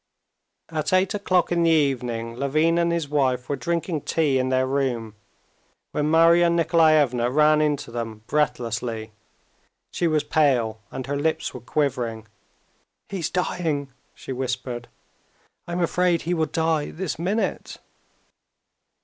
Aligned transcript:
At 0.69 0.93
eight 0.93 1.13
o'clock 1.13 1.51
in 1.51 1.61
the 1.61 1.69
evening 1.69 2.35
Levin 2.35 2.79
and 2.79 2.91
his 2.91 3.07
wife 3.07 3.47
were 3.47 3.55
drinking 3.55 4.01
tea 4.01 4.39
in 4.39 4.49
their 4.49 4.65
room 4.65 5.13
when 5.91 6.09
Marya 6.09 6.49
Nikolaevna 6.49 7.29
ran 7.29 7.61
in 7.61 7.77
to 7.77 7.91
them 7.91 8.23
breathlessly. 8.25 9.11
She 9.91 10.07
was 10.07 10.23
pale, 10.23 10.81
and 10.89 11.05
her 11.05 11.17
lips 11.17 11.53
were 11.53 11.59
quivering. 11.59 12.25
"He 13.09 13.19
is 13.19 13.29
dying!" 13.29 13.89
she 14.15 14.33
whispered. 14.33 14.87
"I'm 15.67 15.81
afraid 15.81 16.25
will 16.25 16.47
die 16.47 16.89
this 16.89 17.19
minute." 17.19 17.77